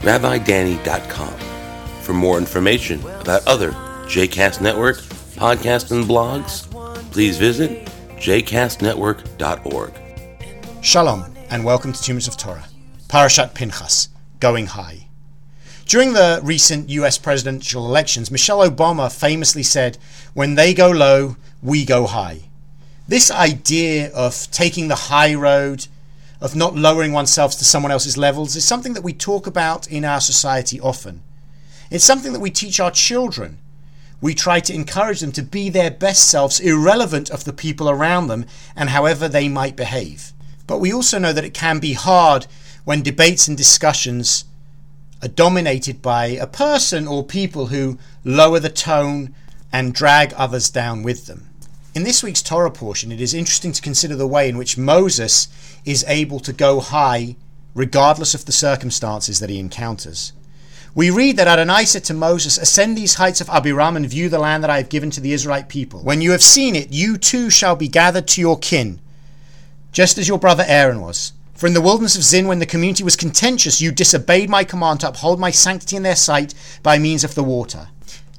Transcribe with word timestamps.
rabbidanny.com. 0.00 1.34
For 2.02 2.12
more 2.12 2.38
information 2.38 3.00
about 3.20 3.46
other 3.46 3.72
JCast 4.06 4.60
Network 4.60 4.98
podcasts 5.36 5.90
and 5.90 6.04
blogs, 6.04 6.70
please 7.12 7.38
visit 7.38 7.86
jcastnetwork.org. 8.16 9.92
Shalom, 10.82 11.34
and 11.50 11.64
welcome 11.64 11.92
to 11.92 12.10
Minutes 12.12 12.28
of 12.28 12.36
Torah. 12.36 12.64
Parashat 13.08 13.54
Pinchas, 13.54 14.08
Going 14.40 14.66
High. 14.66 15.06
During 15.86 16.14
the 16.14 16.40
recent 16.42 16.90
US 16.90 17.18
presidential 17.18 17.86
elections, 17.86 18.30
Michelle 18.30 18.68
Obama 18.68 19.12
famously 19.12 19.62
said, 19.62 19.98
When 20.34 20.56
they 20.56 20.74
go 20.74 20.90
low, 20.90 21.36
we 21.62 21.84
go 21.84 22.06
high. 22.06 22.40
This 23.06 23.30
idea 23.30 24.12
of 24.12 24.50
taking 24.50 24.88
the 24.88 24.96
high 24.96 25.34
road, 25.34 25.86
of 26.40 26.54
not 26.54 26.74
lowering 26.74 27.12
oneself 27.12 27.52
to 27.58 27.64
someone 27.64 27.92
else's 27.92 28.16
levels, 28.16 28.56
is 28.56 28.64
something 28.64 28.94
that 28.94 29.04
we 29.04 29.12
talk 29.12 29.46
about 29.46 29.86
in 29.88 30.04
our 30.04 30.20
society 30.20 30.80
often. 30.80 31.22
It's 31.90 32.04
something 32.04 32.32
that 32.32 32.40
we 32.40 32.50
teach 32.50 32.80
our 32.80 32.90
children. 32.90 33.58
We 34.20 34.34
try 34.34 34.60
to 34.60 34.74
encourage 34.74 35.20
them 35.20 35.32
to 35.32 35.42
be 35.42 35.68
their 35.68 35.90
best 35.90 36.28
selves, 36.28 36.60
irrelevant 36.60 37.30
of 37.30 37.44
the 37.44 37.52
people 37.52 37.88
around 37.88 38.28
them 38.28 38.46
and 38.74 38.90
however 38.90 39.28
they 39.28 39.48
might 39.48 39.76
behave. 39.76 40.32
But 40.66 40.78
we 40.78 40.92
also 40.92 41.18
know 41.18 41.32
that 41.32 41.44
it 41.44 41.54
can 41.54 41.78
be 41.78 41.92
hard 41.92 42.46
when 42.84 43.02
debates 43.02 43.46
and 43.48 43.56
discussions 43.56 44.44
are 45.22 45.28
dominated 45.28 46.02
by 46.02 46.26
a 46.26 46.46
person 46.46 47.06
or 47.06 47.24
people 47.24 47.66
who 47.66 47.98
lower 48.24 48.60
the 48.60 48.68
tone 48.68 49.34
and 49.72 49.94
drag 49.94 50.32
others 50.34 50.70
down 50.70 51.02
with 51.02 51.26
them. 51.26 51.48
In 51.96 52.02
this 52.02 52.22
week's 52.22 52.42
Torah 52.42 52.70
portion, 52.70 53.10
it 53.10 53.22
is 53.22 53.32
interesting 53.32 53.72
to 53.72 53.80
consider 53.80 54.14
the 54.16 54.26
way 54.26 54.50
in 54.50 54.58
which 54.58 54.76
Moses 54.76 55.48
is 55.86 56.04
able 56.06 56.40
to 56.40 56.52
go 56.52 56.78
high 56.78 57.36
regardless 57.72 58.34
of 58.34 58.44
the 58.44 58.52
circumstances 58.52 59.40
that 59.40 59.48
he 59.48 59.58
encounters. 59.58 60.34
We 60.94 61.08
read 61.08 61.38
that 61.38 61.48
Adonai 61.48 61.86
said 61.86 62.04
to 62.04 62.12
Moses, 62.12 62.58
Ascend 62.58 62.98
these 62.98 63.14
heights 63.14 63.40
of 63.40 63.46
Abarim 63.46 63.96
and 63.96 64.06
view 64.06 64.28
the 64.28 64.38
land 64.38 64.62
that 64.62 64.68
I 64.68 64.76
have 64.76 64.90
given 64.90 65.10
to 65.12 65.22
the 65.22 65.32
Israelite 65.32 65.70
people. 65.70 66.00
When 66.00 66.20
you 66.20 66.32
have 66.32 66.42
seen 66.42 66.76
it, 66.76 66.92
you 66.92 67.16
too 67.16 67.48
shall 67.48 67.76
be 67.76 67.88
gathered 67.88 68.28
to 68.28 68.42
your 68.42 68.58
kin, 68.58 69.00
just 69.90 70.18
as 70.18 70.28
your 70.28 70.38
brother 70.38 70.66
Aaron 70.66 71.00
was. 71.00 71.32
For 71.54 71.66
in 71.66 71.72
the 71.72 71.80
wilderness 71.80 72.14
of 72.14 72.24
Zin, 72.24 72.46
when 72.46 72.58
the 72.58 72.66
community 72.66 73.04
was 73.04 73.16
contentious, 73.16 73.80
you 73.80 73.90
disobeyed 73.90 74.50
my 74.50 74.64
command 74.64 75.00
to 75.00 75.08
uphold 75.08 75.40
my 75.40 75.50
sanctity 75.50 75.96
in 75.96 76.02
their 76.02 76.14
sight 76.14 76.52
by 76.82 76.98
means 76.98 77.24
of 77.24 77.34
the 77.34 77.42
water. 77.42 77.88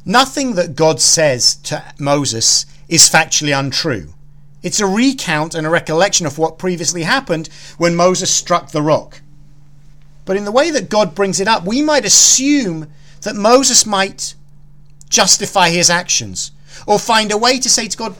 Nothing 0.05 0.53
that 0.53 0.75
God 0.75 1.01
says 1.01 1.55
to 1.55 1.83
Moses 1.97 2.67
is 2.87 3.09
factually 3.09 3.57
untrue. 3.57 4.13
It's 4.63 4.79
a 4.79 4.87
recount 4.87 5.55
and 5.55 5.67
a 5.67 5.69
recollection 5.69 6.25
of 6.25 6.37
what 6.37 6.57
previously 6.57 7.03
happened 7.03 7.47
when 7.77 7.95
Moses 7.95 8.33
struck 8.33 8.71
the 8.71 8.81
rock. 8.81 9.21
But 10.25 10.37
in 10.37 10.45
the 10.45 10.51
way 10.51 10.71
that 10.71 10.89
God 10.89 11.15
brings 11.15 11.39
it 11.39 11.47
up, 11.47 11.65
we 11.65 11.81
might 11.81 12.05
assume 12.05 12.91
that 13.21 13.35
Moses 13.35 13.85
might 13.85 14.35
justify 15.09 15.69
his 15.69 15.89
actions 15.89 16.51
or 16.85 16.99
find 16.99 17.31
a 17.31 17.37
way 17.37 17.59
to 17.59 17.69
say 17.69 17.87
to 17.87 17.97
God, 17.97 18.15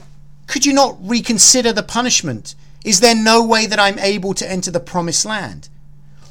Could 0.46 0.64
you 0.64 0.72
not 0.72 0.96
reconsider 1.02 1.72
the 1.72 1.82
punishment? 1.82 2.54
Is 2.84 3.00
there 3.00 3.14
no 3.14 3.44
way 3.44 3.66
that 3.66 3.78
I'm 3.78 3.98
able 3.98 4.32
to 4.34 4.50
enter 4.50 4.70
the 4.70 4.80
promised 4.80 5.26
land? 5.26 5.68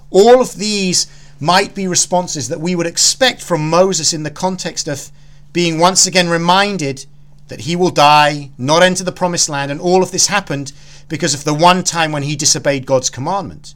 All 0.10 0.42
of 0.42 0.56
these 0.56 1.06
might 1.40 1.76
be 1.76 1.88
responses 1.88 2.50
that 2.50 2.60
we 2.60 2.76
would 2.76 2.88
expect 2.88 3.44
from 3.44 3.70
Moses 3.70 4.14
in 4.14 4.24
the 4.24 4.32
context 4.32 4.88
of 4.88 5.12
being 5.54 5.78
once 5.78 6.08
again 6.08 6.30
reminded 6.30 7.06
that 7.48 7.62
he 7.62 7.76
will 7.76 7.90
die, 7.90 8.52
not 8.58 8.84
enter 8.84 9.04
the 9.04 9.12
promised 9.12 9.50
land, 9.50 9.72
and 9.72 9.80
all 9.80 10.04
of 10.04 10.12
this 10.12 10.28
happened 10.28 10.74
because 11.08 11.34
of 11.34 11.44
the 11.44 11.54
one 11.54 11.84
time 11.84 12.12
when 12.12 12.24
he 12.24 12.36
disobeyed 12.36 12.86
God's 12.86 13.10
commandment. 13.10 13.74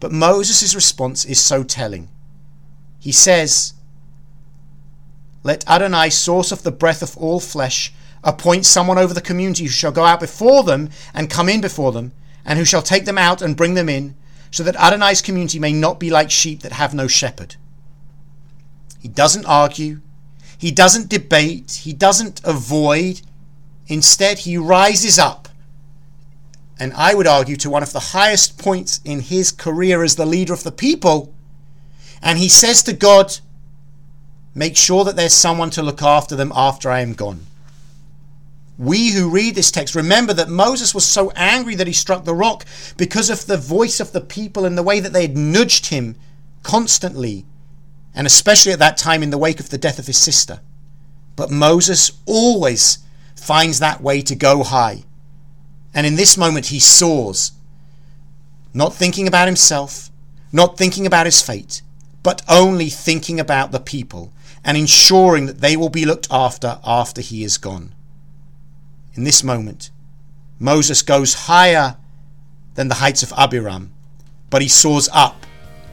But 0.00 0.12
Moses' 0.12 0.74
response 0.74 1.24
is 1.24 1.40
so 1.40 1.62
telling. 1.62 2.08
He 2.98 3.12
says, 3.12 3.74
Let 5.44 5.68
Adonai, 5.68 6.10
source 6.10 6.50
of 6.50 6.64
the 6.64 6.72
breath 6.72 7.02
of 7.02 7.16
all 7.16 7.38
flesh, 7.38 7.92
appoint 8.24 8.66
someone 8.66 8.98
over 8.98 9.14
the 9.14 9.20
community 9.20 9.64
who 9.64 9.70
shall 9.70 9.92
go 9.92 10.04
out 10.04 10.20
before 10.20 10.62
them 10.64 10.90
and 11.14 11.30
come 11.30 11.48
in 11.48 11.60
before 11.60 11.92
them, 11.92 12.12
and 12.44 12.58
who 12.58 12.64
shall 12.64 12.82
take 12.82 13.04
them 13.04 13.18
out 13.18 13.42
and 13.42 13.56
bring 13.56 13.74
them 13.74 13.88
in, 13.88 14.16
so 14.50 14.62
that 14.64 14.76
Adonai's 14.76 15.22
community 15.22 15.58
may 15.58 15.72
not 15.72 16.00
be 16.00 16.10
like 16.10 16.30
sheep 16.30 16.62
that 16.62 16.72
have 16.72 16.92
no 16.94 17.06
shepherd. 17.06 17.56
He 19.00 19.08
doesn't 19.08 19.46
argue, 19.46 20.00
he 20.62 20.70
doesn't 20.70 21.08
debate, 21.08 21.82
he 21.82 21.92
doesn't 21.92 22.40
avoid. 22.44 23.20
Instead, 23.88 24.38
he 24.38 24.56
rises 24.56 25.18
up 25.18 25.48
and 26.82 26.92
I 26.94 27.14
would 27.14 27.28
argue 27.28 27.54
to 27.58 27.70
one 27.70 27.84
of 27.84 27.92
the 27.92 28.10
highest 28.10 28.58
points 28.58 29.00
in 29.04 29.20
his 29.20 29.52
career 29.52 30.02
as 30.02 30.16
the 30.16 30.26
leader 30.26 30.52
of 30.52 30.64
the 30.64 30.72
people. 30.72 31.32
And 32.20 32.38
he 32.38 32.48
says 32.48 32.82
to 32.82 32.92
God, 32.92 33.38
Make 34.52 34.76
sure 34.76 35.04
that 35.04 35.14
there's 35.14 35.32
someone 35.32 35.70
to 35.70 35.82
look 35.82 36.02
after 36.02 36.34
them 36.34 36.52
after 36.54 36.90
I 36.90 37.00
am 37.00 37.12
gone. 37.12 37.46
We 38.78 39.10
who 39.10 39.30
read 39.30 39.54
this 39.54 39.70
text 39.70 39.94
remember 39.94 40.32
that 40.34 40.48
Moses 40.48 40.92
was 40.92 41.06
so 41.06 41.30
angry 41.36 41.76
that 41.76 41.86
he 41.86 41.92
struck 41.92 42.24
the 42.24 42.34
rock 42.34 42.66
because 42.96 43.30
of 43.30 43.46
the 43.46 43.56
voice 43.56 44.00
of 44.00 44.12
the 44.12 44.20
people 44.20 44.64
and 44.64 44.76
the 44.76 44.82
way 44.82 45.00
that 45.00 45.12
they 45.12 45.22
had 45.22 45.36
nudged 45.36 45.86
him 45.86 46.16
constantly, 46.64 47.46
and 48.14 48.26
especially 48.26 48.72
at 48.72 48.78
that 48.78 48.96
time 48.96 49.22
in 49.22 49.30
the 49.30 49.38
wake 49.38 49.60
of 49.60 49.70
the 49.70 49.78
death 49.78 49.98
of 49.98 50.06
his 50.06 50.18
sister. 50.18 50.60
But 51.36 51.50
Moses 51.50 52.12
always 52.26 52.98
finds 53.36 53.78
that 53.78 54.00
way 54.00 54.22
to 54.22 54.34
go 54.34 54.62
high. 54.62 55.04
And 55.94 56.06
in 56.06 56.16
this 56.16 56.36
moment, 56.36 56.66
he 56.66 56.78
soars, 56.78 57.52
not 58.72 58.94
thinking 58.94 59.26
about 59.26 59.48
himself, 59.48 60.10
not 60.52 60.78
thinking 60.78 61.06
about 61.06 61.26
his 61.26 61.42
fate, 61.42 61.82
but 62.22 62.42
only 62.48 62.88
thinking 62.88 63.40
about 63.40 63.72
the 63.72 63.80
people 63.80 64.32
and 64.64 64.76
ensuring 64.76 65.46
that 65.46 65.60
they 65.60 65.76
will 65.76 65.88
be 65.88 66.04
looked 66.04 66.28
after 66.30 66.78
after 66.84 67.20
he 67.20 67.42
is 67.42 67.58
gone. 67.58 67.94
In 69.14 69.24
this 69.24 69.42
moment, 69.42 69.90
Moses 70.58 71.02
goes 71.02 71.34
higher 71.34 71.96
than 72.74 72.88
the 72.88 72.96
heights 72.96 73.22
of 73.22 73.30
Abarim, 73.30 73.88
but 74.48 74.62
he 74.62 74.68
soars 74.68 75.08
up 75.12 75.44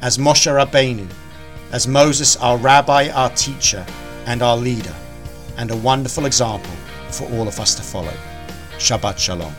as 0.02 0.18
Moshe 0.18 0.48
Rabbeinu, 0.48 1.10
as 1.72 1.88
Moses, 1.88 2.36
our 2.38 2.58
rabbi, 2.58 3.10
our 3.10 3.30
teacher, 3.32 3.86
and 4.26 4.42
our 4.42 4.58
leader, 4.58 4.96
and 5.58 5.72
a 5.72 5.78
wonderful 5.78 6.26
example 6.26 6.72
for 7.10 7.30
all 7.32 7.48
of 7.48 7.60
us 7.60 7.76
to 7.76 7.82
follow. 7.82 8.14
Shabbat 8.78 9.18
Shalom. 9.18 9.54